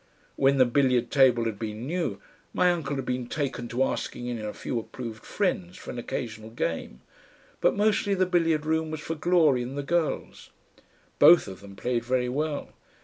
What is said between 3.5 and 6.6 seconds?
to asking in a few approved friends for an occasional